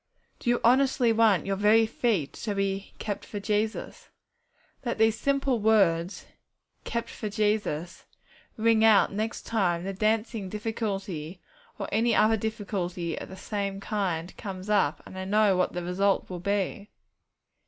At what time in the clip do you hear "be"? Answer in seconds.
2.55-2.95, 16.39-16.89